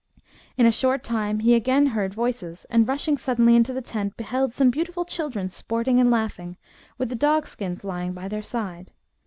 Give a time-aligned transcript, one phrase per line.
[0.57, 4.51] In a short time he again heard voices, and, rushing suddenly into the tent, beheld
[4.51, 6.57] some beautiful children sporting and laughing,
[6.97, 8.89] with the dog skins lying by their side.